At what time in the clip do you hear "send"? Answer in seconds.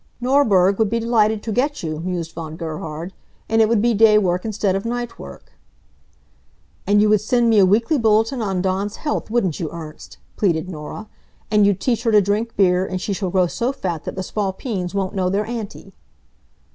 7.21-7.51